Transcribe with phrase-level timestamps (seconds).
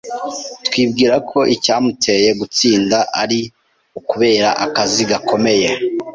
[0.65, 3.39] Twibwira ko icyamuteye gutsinda ari
[3.99, 5.69] ukubera akazi gakomeye.